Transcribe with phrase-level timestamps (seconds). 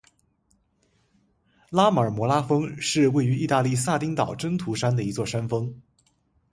[1.69, 5.79] 拉马尔摩拉峰是位于义大利撒丁岛真图山的一座山峰。